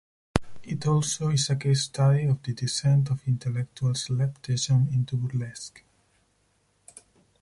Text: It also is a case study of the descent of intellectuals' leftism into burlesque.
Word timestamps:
It 0.63 0.87
also 0.87 1.29
is 1.29 1.51
a 1.51 1.55
case 1.57 1.83
study 1.83 2.23
of 2.25 2.41
the 2.41 2.55
descent 2.55 3.11
of 3.11 3.21
intellectuals' 3.27 4.07
leftism 4.07 4.91
into 4.91 5.15
burlesque. 5.15 5.83